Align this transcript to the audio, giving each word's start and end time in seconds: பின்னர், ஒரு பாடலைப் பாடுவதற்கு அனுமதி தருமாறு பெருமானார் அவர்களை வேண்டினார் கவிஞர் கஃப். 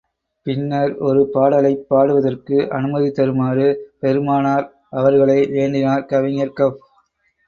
பின்னர், 0.45 0.93
ஒரு 0.99 1.19
பாடலைப் 1.33 1.83
பாடுவதற்கு 1.89 2.57
அனுமதி 2.69 3.09
தருமாறு 3.11 3.67
பெருமானார் 3.99 4.65
அவர்களை 4.93 5.37
வேண்டினார் 5.51 6.07
கவிஞர் 6.07 6.55
கஃப். 6.55 6.81